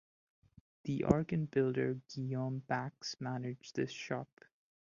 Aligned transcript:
The 0.85 1.03
organ 1.03 1.45
builder 1.45 1.99
Guillaume 2.11 2.63
Bax 2.65 3.17
managed 3.21 3.75
this 3.75 3.91
shop. 3.91 4.39